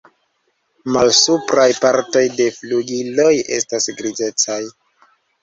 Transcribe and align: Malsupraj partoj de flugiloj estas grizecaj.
Malsupraj 0.95 1.65
partoj 1.83 2.23
de 2.39 2.49
flugiloj 2.57 3.29
estas 3.59 3.91
grizecaj. 4.01 4.61